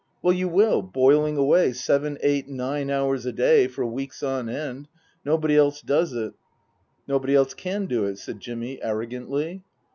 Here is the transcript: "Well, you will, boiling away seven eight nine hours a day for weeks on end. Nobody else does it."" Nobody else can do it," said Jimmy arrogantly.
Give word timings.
"Well, 0.23 0.33
you 0.33 0.47
will, 0.47 0.81
boiling 0.81 1.37
away 1.37 1.73
seven 1.73 2.17
eight 2.23 2.47
nine 2.47 2.89
hours 2.89 3.27
a 3.27 3.31
day 3.31 3.67
for 3.67 3.85
weeks 3.85 4.23
on 4.23 4.49
end. 4.49 4.87
Nobody 5.23 5.55
else 5.55 5.79
does 5.79 6.13
it."" 6.13 6.33
Nobody 7.07 7.35
else 7.35 7.53
can 7.53 7.85
do 7.85 8.05
it," 8.05 8.17
said 8.17 8.39
Jimmy 8.39 8.81
arrogantly. 8.81 9.63